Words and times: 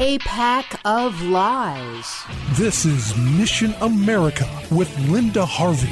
A 0.00 0.16
pack 0.18 0.80
of 0.84 1.22
lies. 1.22 2.22
This 2.52 2.84
is 2.84 3.16
Mission 3.36 3.74
America 3.80 4.48
with 4.70 4.96
Linda 5.08 5.44
Harvey. 5.44 5.88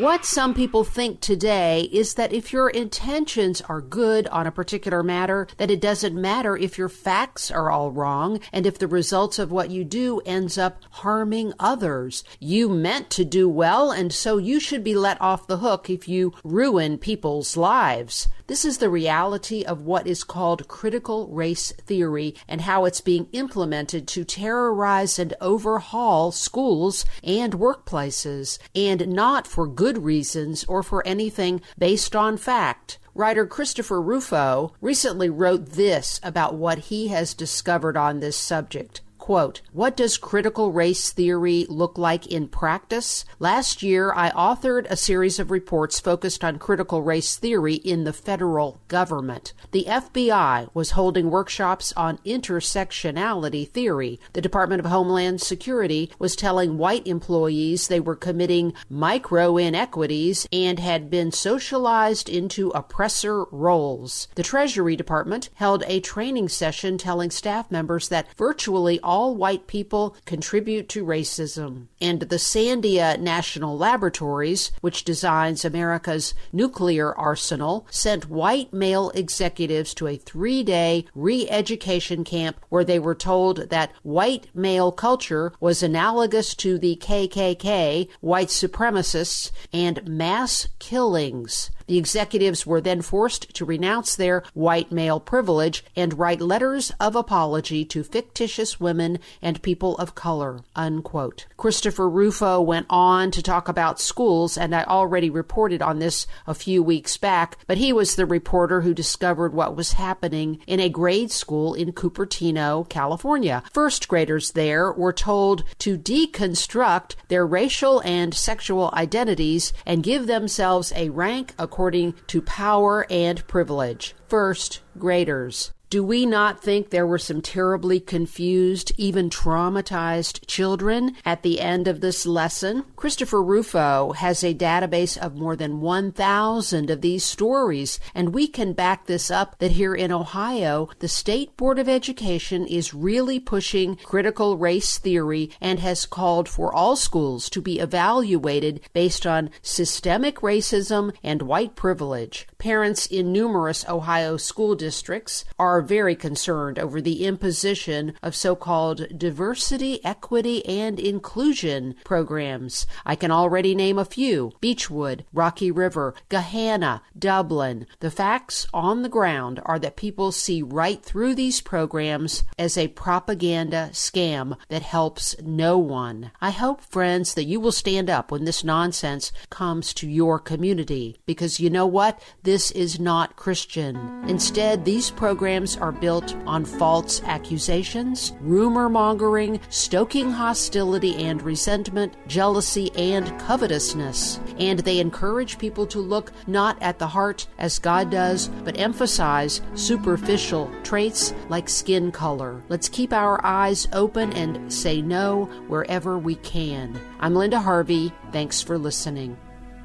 What 0.00 0.24
some 0.24 0.54
people 0.54 0.84
think 0.84 1.20
today 1.20 1.88
is 1.92 2.14
that 2.14 2.32
if 2.32 2.52
your 2.52 2.70
intentions 2.70 3.60
are 3.62 3.80
good 3.80 4.28
on 4.28 4.46
a 4.46 4.52
particular 4.52 5.02
matter, 5.02 5.48
that 5.56 5.72
it 5.72 5.80
doesn't 5.80 6.14
matter 6.14 6.56
if 6.56 6.78
your 6.78 6.88
facts 6.88 7.50
are 7.50 7.68
all 7.68 7.90
wrong 7.90 8.38
and 8.52 8.66
if 8.66 8.78
the 8.78 8.86
results 8.86 9.40
of 9.40 9.50
what 9.50 9.70
you 9.70 9.82
do 9.82 10.20
ends 10.24 10.56
up 10.56 10.84
harming 10.90 11.54
others. 11.58 12.22
You 12.38 12.68
meant 12.68 13.10
to 13.10 13.24
do 13.24 13.48
well 13.48 13.90
and 13.90 14.12
so 14.12 14.36
you 14.36 14.60
should 14.60 14.84
be 14.84 14.94
let 14.94 15.20
off 15.20 15.48
the 15.48 15.58
hook 15.58 15.90
if 15.90 16.06
you 16.06 16.34
ruin 16.44 16.98
people's 16.98 17.56
lives. 17.56 18.28
This 18.48 18.64
is 18.64 18.78
the 18.78 18.88
reality 18.88 19.62
of 19.62 19.82
what 19.82 20.06
is 20.06 20.24
called 20.24 20.68
critical 20.68 21.28
race 21.28 21.70
theory 21.72 22.34
and 22.48 22.62
how 22.62 22.86
it's 22.86 23.02
being 23.02 23.28
implemented 23.32 24.08
to 24.08 24.24
terrorize 24.24 25.18
and 25.18 25.34
overhaul 25.38 26.32
schools 26.32 27.04
and 27.22 27.52
workplaces, 27.52 28.58
and 28.74 29.08
not 29.08 29.46
for 29.46 29.66
good 29.66 30.02
reasons 30.02 30.64
or 30.64 30.82
for 30.82 31.06
anything 31.06 31.60
based 31.76 32.16
on 32.16 32.38
fact. 32.38 32.98
Writer 33.14 33.44
Christopher 33.46 34.00
Rufo 34.00 34.72
recently 34.80 35.28
wrote 35.28 35.72
this 35.72 36.18
about 36.22 36.54
what 36.54 36.78
he 36.78 37.08
has 37.08 37.34
discovered 37.34 37.98
on 37.98 38.20
this 38.20 38.36
subject. 38.38 39.02
Quote, 39.28 39.60
What 39.74 39.94
does 39.94 40.16
critical 40.16 40.72
race 40.72 41.12
theory 41.12 41.66
look 41.68 41.98
like 41.98 42.26
in 42.28 42.48
practice? 42.48 43.26
Last 43.38 43.82
year, 43.82 44.10
I 44.16 44.30
authored 44.30 44.86
a 44.88 44.96
series 44.96 45.38
of 45.38 45.50
reports 45.50 46.00
focused 46.00 46.42
on 46.42 46.58
critical 46.58 47.02
race 47.02 47.36
theory 47.36 47.74
in 47.74 48.04
the 48.04 48.14
federal 48.14 48.80
government. 48.88 49.52
The 49.72 49.84
FBI 49.86 50.70
was 50.72 50.92
holding 50.92 51.30
workshops 51.30 51.92
on 51.94 52.16
intersectionality 52.24 53.68
theory. 53.68 54.18
The 54.32 54.40
Department 54.40 54.80
of 54.80 54.90
Homeland 54.90 55.42
Security 55.42 56.10
was 56.18 56.34
telling 56.34 56.78
white 56.78 57.06
employees 57.06 57.88
they 57.88 58.00
were 58.00 58.16
committing 58.16 58.72
micro 58.88 59.58
inequities 59.58 60.48
and 60.50 60.78
had 60.78 61.10
been 61.10 61.32
socialized 61.32 62.30
into 62.30 62.70
oppressor 62.70 63.44
roles. 63.50 64.28
The 64.36 64.42
Treasury 64.42 64.96
Department 64.96 65.50
held 65.56 65.84
a 65.86 66.00
training 66.00 66.48
session 66.48 66.96
telling 66.96 67.30
staff 67.30 67.70
members 67.70 68.08
that 68.08 68.26
virtually 68.34 68.98
all 69.00 69.17
all 69.18 69.34
white 69.34 69.66
people 69.66 70.14
contribute 70.26 70.88
to 70.88 71.04
racism. 71.04 71.88
And 72.00 72.20
the 72.20 72.36
Sandia 72.36 73.18
National 73.18 73.76
Laboratories, 73.76 74.70
which 74.80 75.02
designs 75.02 75.64
America's 75.64 76.34
nuclear 76.52 77.12
arsenal, 77.16 77.84
sent 77.90 78.30
white 78.30 78.72
male 78.72 79.10
executives 79.16 79.92
to 79.94 80.06
a 80.06 80.16
three 80.16 80.62
day 80.62 81.04
re 81.16 81.50
education 81.50 82.22
camp 82.22 82.60
where 82.68 82.84
they 82.84 83.00
were 83.00 83.16
told 83.16 83.70
that 83.70 83.90
white 84.04 84.46
male 84.54 84.92
culture 84.92 85.52
was 85.58 85.82
analogous 85.82 86.54
to 86.54 86.78
the 86.78 86.94
KKK, 86.94 88.08
white 88.20 88.48
supremacists, 88.48 89.50
and 89.72 90.06
mass 90.06 90.68
killings. 90.78 91.72
The 91.88 91.96
executives 91.96 92.66
were 92.66 92.82
then 92.82 93.00
forced 93.00 93.54
to 93.54 93.64
renounce 93.64 94.14
their 94.14 94.42
white 94.52 94.92
male 94.92 95.18
privilege 95.18 95.82
and 95.96 96.18
write 96.18 96.42
letters 96.42 96.92
of 97.00 97.16
apology 97.16 97.82
to 97.86 98.04
fictitious 98.04 98.78
women 98.78 99.18
and 99.40 99.62
people 99.62 99.96
of 99.96 100.14
color. 100.14 100.60
Unquote. 100.76 101.46
Christopher 101.56 102.06
Rufo 102.06 102.60
went 102.60 102.86
on 102.90 103.30
to 103.30 103.42
talk 103.42 103.68
about 103.68 104.00
schools, 104.00 104.58
and 104.58 104.76
I 104.76 104.84
already 104.84 105.30
reported 105.30 105.80
on 105.80 105.98
this 105.98 106.26
a 106.46 106.52
few 106.52 106.82
weeks 106.82 107.16
back, 107.16 107.56
but 107.66 107.78
he 107.78 107.90
was 107.90 108.16
the 108.16 108.26
reporter 108.26 108.82
who 108.82 108.92
discovered 108.92 109.54
what 109.54 109.74
was 109.74 109.94
happening 109.94 110.58
in 110.66 110.80
a 110.80 110.90
grade 110.90 111.30
school 111.30 111.72
in 111.72 111.92
Cupertino, 111.92 112.86
California. 112.90 113.62
First 113.72 114.08
graders 114.08 114.52
there 114.52 114.92
were 114.92 115.14
told 115.14 115.64
to 115.78 115.96
deconstruct 115.96 117.14
their 117.28 117.46
racial 117.46 118.00
and 118.00 118.34
sexual 118.34 118.90
identities 118.92 119.72
and 119.86 120.02
give 120.02 120.26
themselves 120.26 120.92
a 120.94 121.08
rank 121.08 121.54
according 121.58 121.77
according 121.78 122.12
to 122.26 122.42
power 122.42 123.06
and 123.08 123.46
privilege. 123.46 124.12
First 124.26 124.80
graders. 124.98 125.70
Do 125.90 126.02
we 126.02 126.26
not 126.26 126.62
think 126.62 126.90
there 126.90 127.06
were 127.06 127.16
some 127.16 127.40
terribly 127.40 127.98
confused, 127.98 128.92
even 128.98 129.30
traumatized 129.30 130.46
children 130.46 131.16
at 131.24 131.42
the 131.42 131.62
end 131.62 131.88
of 131.88 132.02
this 132.02 132.26
lesson? 132.26 132.84
Christopher 132.94 133.42
Rufo 133.42 134.12
has 134.12 134.44
a 134.44 134.52
database 134.52 135.16
of 135.16 135.36
more 135.36 135.56
than 135.56 135.80
1,000 135.80 136.90
of 136.90 137.00
these 137.00 137.24
stories, 137.24 137.98
and 138.14 138.34
we 138.34 138.46
can 138.46 138.74
back 138.74 139.06
this 139.06 139.30
up 139.30 139.58
that 139.60 139.70
here 139.70 139.94
in 139.94 140.12
Ohio, 140.12 140.90
the 140.98 141.08
State 141.08 141.56
Board 141.56 141.78
of 141.78 141.88
Education 141.88 142.66
is 142.66 142.92
really 142.92 143.40
pushing 143.40 143.96
critical 143.96 144.58
race 144.58 144.98
theory 144.98 145.50
and 145.58 145.78
has 145.78 146.04
called 146.04 146.50
for 146.50 146.70
all 146.70 146.96
schools 146.96 147.48
to 147.48 147.62
be 147.62 147.78
evaluated 147.78 148.82
based 148.92 149.26
on 149.26 149.48
systemic 149.62 150.40
racism 150.40 151.14
and 151.22 151.40
white 151.40 151.76
privilege. 151.76 152.46
Parents 152.58 153.06
in 153.06 153.32
numerous 153.32 153.88
Ohio 153.88 154.36
school 154.36 154.74
districts 154.74 155.46
are 155.58 155.77
very 155.80 156.14
concerned 156.14 156.78
over 156.78 157.00
the 157.00 157.24
imposition 157.24 158.14
of 158.22 158.34
so 158.34 158.54
called 158.54 159.18
diversity, 159.18 160.04
equity, 160.04 160.64
and 160.66 160.98
inclusion 160.98 161.94
programs. 162.04 162.86
I 163.04 163.14
can 163.16 163.30
already 163.30 163.74
name 163.74 163.98
a 163.98 164.04
few 164.04 164.52
Beachwood, 164.60 165.24
Rocky 165.32 165.70
River, 165.70 166.14
Gahanna, 166.30 167.00
Dublin. 167.18 167.86
The 168.00 168.10
facts 168.10 168.66
on 168.72 169.02
the 169.02 169.08
ground 169.08 169.60
are 169.64 169.78
that 169.78 169.96
people 169.96 170.32
see 170.32 170.62
right 170.62 171.02
through 171.02 171.34
these 171.34 171.60
programs 171.60 172.44
as 172.58 172.76
a 172.76 172.88
propaganda 172.88 173.90
scam 173.92 174.56
that 174.68 174.82
helps 174.82 175.36
no 175.42 175.78
one. 175.78 176.30
I 176.40 176.50
hope, 176.50 176.80
friends, 176.80 177.34
that 177.34 177.44
you 177.44 177.60
will 177.60 177.72
stand 177.72 178.08
up 178.10 178.30
when 178.30 178.44
this 178.44 178.64
nonsense 178.64 179.32
comes 179.50 179.92
to 179.94 180.08
your 180.08 180.38
community 180.38 181.18
because 181.26 181.60
you 181.60 181.70
know 181.70 181.86
what? 181.86 182.20
This 182.42 182.70
is 182.70 182.98
not 183.00 183.36
Christian. 183.36 184.24
Instead, 184.28 184.84
these 184.84 185.10
programs 185.10 185.67
are 185.76 185.92
built 185.92 186.34
on 186.46 186.64
false 186.64 187.22
accusations, 187.24 188.32
rumor 188.40 188.88
mongering, 188.88 189.60
stoking 189.68 190.30
hostility 190.30 191.14
and 191.24 191.42
resentment, 191.42 192.14
jealousy 192.26 192.90
and 192.96 193.38
covetousness. 193.40 194.40
And 194.58 194.80
they 194.80 194.98
encourage 194.98 195.58
people 195.58 195.86
to 195.88 195.98
look 195.98 196.32
not 196.46 196.80
at 196.82 196.98
the 196.98 197.06
heart 197.06 197.46
as 197.58 197.78
God 197.78 198.10
does, 198.10 198.48
but 198.64 198.78
emphasize 198.78 199.60
superficial 199.74 200.70
traits 200.82 201.34
like 201.48 201.68
skin 201.68 202.10
color. 202.12 202.62
Let's 202.68 202.88
keep 202.88 203.12
our 203.12 203.44
eyes 203.44 203.86
open 203.92 204.32
and 204.32 204.72
say 204.72 205.02
no 205.02 205.44
wherever 205.68 206.18
we 206.18 206.36
can. 206.36 206.98
I'm 207.20 207.34
Linda 207.34 207.60
Harvey. 207.60 208.12
Thanks 208.32 208.62
for 208.62 208.78
listening. 208.78 209.36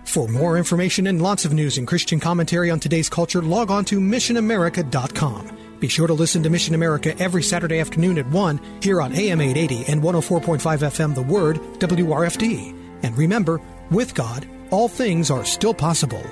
For 0.05 0.27
more 0.27 0.57
information 0.57 1.07
and 1.07 1.21
lots 1.21 1.45
of 1.45 1.53
news 1.53 1.77
and 1.77 1.87
Christian 1.87 2.19
commentary 2.19 2.69
on 2.69 2.79
today's 2.79 3.09
culture, 3.09 3.41
log 3.41 3.71
on 3.71 3.85
to 3.85 3.99
missionamerica.com. 3.99 5.62
Be 5.83 5.89
sure 5.89 6.07
to 6.07 6.13
listen 6.13 6.43
to 6.43 6.49
Mission 6.49 6.75
America 6.75 7.13
every 7.19 7.43
Saturday 7.43 7.81
afternoon 7.81 8.17
at 8.17 8.25
1 8.27 8.79
here 8.81 9.01
on 9.01 9.11
AM 9.11 9.41
880 9.41 9.91
and 9.91 10.01
104.5 10.01 10.61
FM 10.61 11.13
The 11.13 11.21
Word, 11.23 11.57
WRFD. 11.79 12.73
And 13.03 13.17
remember, 13.17 13.59
with 13.91 14.15
God, 14.15 14.47
all 14.69 14.87
things 14.87 15.29
are 15.29 15.43
still 15.43 15.73
possible. 15.73 16.23